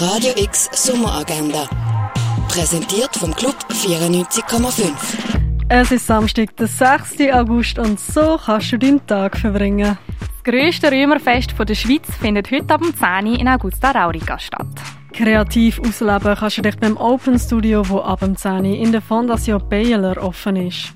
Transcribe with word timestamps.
Radio 0.00 0.32
X 0.36 0.68
Sommeragenda. 0.72 1.68
Präsentiert 2.48 3.14
vom 3.16 3.34
Club 3.34 3.54
94,5. 3.70 4.90
Es 5.68 5.92
ist 5.92 6.06
Samstag, 6.06 6.56
der 6.56 6.66
6. 6.66 7.20
August 7.32 7.78
und 7.78 8.00
so 8.00 8.38
kannst 8.44 8.72
du 8.72 8.78
deinen 8.78 9.06
Tag 9.06 9.36
verbringen. 9.36 9.96
Das 10.18 10.42
grösste 10.42 10.90
Römerfest 10.90 11.54
der 11.56 11.74
Schweiz 11.74 12.08
findet 12.20 12.50
heute 12.50 12.74
ab 12.74 12.80
10 12.82 13.26
Uhr 13.26 13.38
in 13.38 13.48
Augusta 13.48 13.92
Raurica 13.92 14.36
statt. 14.38 14.66
Kreativ 15.12 15.80
ausleben 15.80 16.34
kannst 16.36 16.58
du 16.58 16.62
dich 16.62 16.76
beim 16.76 16.96
Open 16.96 17.38
Studio, 17.38 17.88
wo 17.88 18.00
ab 18.00 18.20
10 18.20 18.52
Uhr 18.52 18.64
in 18.64 18.90
der 18.90 19.00
Fondation 19.00 19.62
Baylor 19.68 20.16
offen 20.16 20.56
ist. 20.56 20.92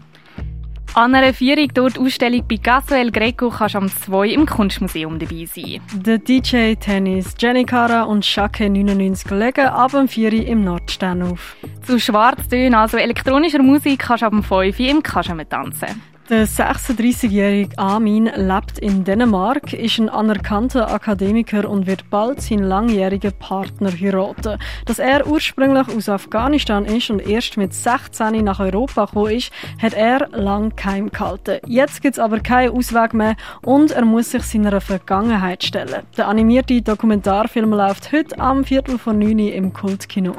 An 0.98 1.14
einer 1.14 1.32
Vierung 1.32 1.68
durch 1.68 1.92
die 1.94 2.00
Ausstellung 2.00 2.48
Picasso 2.48 2.96
El 2.96 3.12
Greco 3.12 3.50
kannst 3.50 3.76
du 3.76 3.78
am 3.78 3.88
2 3.88 4.30
im 4.30 4.46
Kunstmuseum 4.46 5.16
dabei 5.20 5.46
sein. 5.46 5.80
Der 5.94 6.18
DJ 6.18 6.74
Tennis, 6.74 7.36
Jenny 7.38 7.64
Cara 7.64 8.02
und 8.02 8.26
Shake 8.26 8.68
99 8.68 9.30
legen 9.30 9.66
ab 9.66 9.92
dem 9.92 10.08
4 10.08 10.32
im 10.48 10.64
Nordstern 10.64 11.22
auf. 11.22 11.56
Zu 11.82 12.00
Schwarztönen, 12.00 12.74
also 12.74 12.96
elektronischer 12.96 13.62
Musik, 13.62 14.00
kannst 14.00 14.22
du 14.22 14.26
ab 14.26 14.32
dem 14.32 14.42
5 14.42 14.80
im 14.80 15.00
Kaschemme 15.00 15.48
tanzen. 15.48 16.02
Der 16.30 16.46
36-jährige 16.46 17.78
Amin 17.78 18.26
lebt 18.36 18.78
in 18.78 19.02
Dänemark, 19.02 19.72
ist 19.72 19.98
ein 19.98 20.10
anerkannter 20.10 20.92
Akademiker 20.92 21.66
und 21.66 21.86
wird 21.86 22.10
bald 22.10 22.42
seinen 22.42 22.64
langjährigen 22.64 23.32
Partner 23.32 23.90
heiraten. 23.90 24.58
Dass 24.84 24.98
er 24.98 25.26
ursprünglich 25.26 25.88
aus 25.88 26.10
Afghanistan 26.10 26.84
ist 26.84 27.08
und 27.08 27.26
erst 27.26 27.56
mit 27.56 27.72
16 27.72 28.44
nach 28.44 28.60
Europa 28.60 29.06
gekommen 29.06 29.36
ist, 29.36 29.50
hat 29.80 29.94
er 29.94 30.28
lang 30.32 30.76
geheim 30.76 31.10
gehalten. 31.10 31.60
Jetzt 31.66 32.02
gibt 32.02 32.16
es 32.16 32.18
aber 32.18 32.40
keinen 32.40 32.76
Ausweg 32.76 33.14
mehr 33.14 33.36
und 33.62 33.92
er 33.92 34.04
muss 34.04 34.32
sich 34.32 34.42
seiner 34.42 34.82
Vergangenheit 34.82 35.64
stellen. 35.64 36.02
Der 36.18 36.28
animierte 36.28 36.82
Dokumentarfilm 36.82 37.70
läuft 37.70 38.12
heute 38.12 38.38
am 38.38 38.64
Viertel 38.64 38.98
von 38.98 39.18
9 39.18 39.38
im 39.38 39.72
Kultkino 39.72 40.34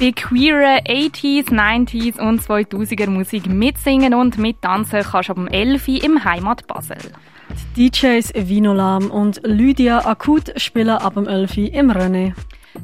bei 0.00 0.12
queeren 0.12 0.80
80s, 0.86 1.50
90s 1.50 2.18
und 2.18 2.40
2000er 2.40 3.10
Musik 3.10 3.46
mitsingen 3.46 4.14
und 4.14 4.38
mittanzen 4.38 5.02
kannst 5.02 5.28
du 5.28 5.32
ab 5.32 5.36
dem 5.36 5.46
11 5.46 5.88
im 5.88 6.24
Heimat 6.24 6.66
Basel. 6.66 6.96
Die 7.76 7.90
DJs 7.90 8.32
Vinolam 8.34 9.10
und 9.10 9.42
Lydia 9.44 10.06
Akut 10.06 10.58
spielen 10.58 10.88
ab 10.88 11.14
dem 11.14 11.28
11 11.28 11.58
im 11.58 11.90
René. 11.90 12.32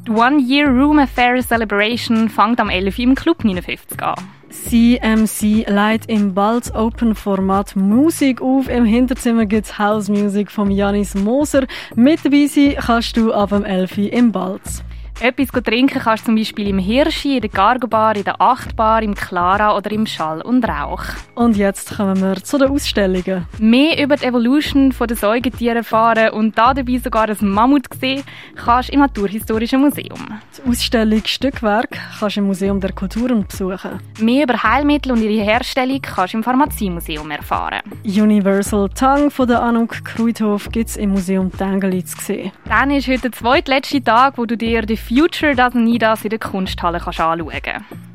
Die 0.06 0.10
One 0.10 0.40
Year 0.40 0.68
Room 0.68 0.98
Affair 0.98 1.40
Celebration 1.40 2.28
fängt 2.28 2.60
am 2.60 2.68
11 2.68 2.98
im 2.98 3.14
Club 3.14 3.44
59 3.44 4.02
an. 4.02 4.16
CMC 4.50 5.64
leitet 5.68 6.10
im 6.10 6.34
Balz 6.34 6.70
Open 6.74 7.14
Format 7.14 7.76
Musik 7.76 8.42
auf. 8.42 8.68
Im 8.68 8.84
Hinterzimmer 8.84 9.46
gibt 9.46 9.66
es 9.66 9.78
House 9.78 10.08
Music 10.10 10.50
von 10.50 10.70
Janis 10.70 11.14
Moser. 11.14 11.66
Mit 11.94 12.24
dabei 12.24 12.46
sein 12.46 12.74
kannst 12.78 13.16
du 13.16 13.32
ab 13.32 13.50
dem 13.50 13.64
11 13.64 13.98
im 13.98 14.32
Balz. 14.32 14.82
Etwas 15.18 15.48
trinken 15.64 15.98
kannst 15.98 16.24
du 16.24 16.26
zum 16.26 16.36
Beispiel 16.36 16.68
im 16.68 16.78
Hirschi, 16.78 17.36
in 17.36 17.40
der 17.40 17.48
Cargo 17.48 17.86
Bar, 17.86 18.16
in 18.16 18.24
der 18.24 18.38
Achtbar, 18.38 19.02
im 19.02 19.14
Clara 19.14 19.74
oder 19.74 19.90
im 19.90 20.04
Schall 20.04 20.42
und 20.42 20.68
Rauch. 20.68 21.04
Und 21.34 21.56
jetzt 21.56 21.96
kommen 21.96 22.20
wir 22.20 22.36
zu 22.44 22.58
den 22.58 22.68
Ausstellungen. 22.68 23.46
Mehr 23.58 24.02
über 24.02 24.16
die 24.16 24.26
Evolution 24.26 24.94
der 25.08 25.16
Säugetiere 25.16 25.76
erfahren 25.76 26.30
und 26.30 26.58
da 26.58 26.74
dabei 26.74 26.98
sogar 26.98 27.30
ein 27.30 27.48
Mammut 27.48 27.86
sehen, 27.98 28.24
kannst 28.56 28.90
du 28.90 28.92
im 28.92 29.00
Naturhistorischen 29.00 29.80
Museum. 29.80 30.38
Die 30.58 30.68
Ausstellung 30.68 31.22
Stückwerk 31.24 31.98
kannst 32.18 32.36
du 32.36 32.40
im 32.40 32.48
Museum 32.48 32.78
der 32.78 32.92
Kulturen 32.92 33.46
besuchen. 33.46 33.98
Mehr 34.20 34.44
über 34.44 34.62
Heilmittel 34.62 35.12
und 35.12 35.22
ihre 35.22 35.42
Herstellung 35.42 36.02
kannst 36.02 36.34
du 36.34 36.38
im 36.38 36.44
Pharmaziemuseum 36.44 37.30
erfahren. 37.30 37.80
Universal 38.04 38.90
Tongue 38.90 39.30
von 39.30 39.48
der 39.48 39.62
Anouk 39.62 40.04
Kruithof 40.04 40.68
gibt 40.70 40.90
es 40.90 40.98
im 40.98 41.10
Museum 41.10 41.50
Tengeli 41.50 42.04
zu 42.04 42.20
sehen. 42.20 42.52
Dann 42.68 42.90
ist 42.90 43.08
heute 43.08 43.30
der 43.30 43.32
zweitletzte 43.32 44.04
Tag, 44.04 44.36
wo 44.36 44.44
du 44.44 44.58
dir 44.58 44.82
die 44.82 45.05
Future 45.08 45.52
Doesn't 45.52 45.84
Need 45.84 46.02
Us 46.02 46.24
in 46.24 46.30
der 46.30 46.38
Kunsthalle 46.38 46.98
kannst 46.98 47.20
anschauen 47.20 47.50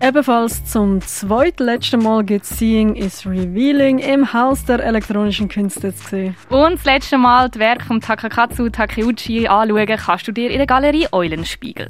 Ebenfalls 0.02 0.66
zum 0.66 1.00
zweitletzten 1.02 2.03
Mal 2.03 2.23
gibt 2.23 2.45
Seeing 2.45 2.95
is 2.95 3.26
Revealing 3.26 3.99
im 3.99 4.33
Haus 4.33 4.66
der 4.66 4.83
elektronischen 4.83 5.48
Künste 5.48 5.95
zu 5.95 6.10
sehen. 6.10 6.36
Und 6.49 6.73
das 6.73 6.86
letzte 6.86 7.17
Mal 7.17 7.49
das 7.49 7.60
Werk 7.60 7.83
von 7.83 8.02
Takakatsu 8.02 8.70
Takeuchi 8.70 9.48
anschauen 9.48 9.86
kannst 9.88 10.27
du 10.27 10.32
dir 10.33 10.52
in 10.52 10.58
der 10.58 10.67
Galerie 10.67 11.08
Eulenspiegel. 11.11 11.88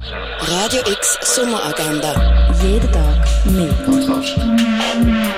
Radio 0.00 0.80
X 0.80 1.18
Sommeragenda. 1.22 2.14
Jeden 2.60 2.90
Tag 2.90 3.46
mehr. 3.46 5.33